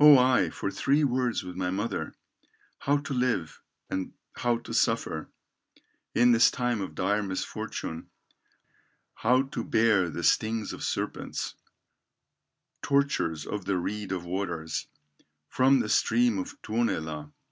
Oh! 0.00 0.50
for 0.50 0.72
three 0.72 1.04
words 1.04 1.44
with 1.44 1.54
my 1.54 1.70
mother, 1.70 2.14
How 2.80 2.96
to 2.96 3.14
live, 3.14 3.62
and 3.88 4.12
how 4.34 4.58
to 4.58 4.74
suffer, 4.74 5.28
In 6.16 6.32
this 6.32 6.50
time 6.50 6.80
of 6.80 6.96
dire 6.96 7.22
misfortune, 7.22 8.10
How 9.14 9.42
to 9.42 9.62
bear 9.62 10.10
the 10.10 10.24
stings 10.24 10.72
of 10.72 10.82
serpents, 10.82 11.54
Tortures 12.82 13.46
of 13.46 13.64
the 13.64 13.78
reed 13.78 14.10
of 14.10 14.24
waters, 14.24 14.88
From 15.48 15.78
the 15.78 15.88
stream 15.88 16.40
of 16.40 16.60
Tuonela! 16.62 17.30